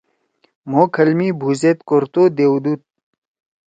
[0.69, 2.73] مھو کھل می بُھو زید کورتو دیؤدُو۔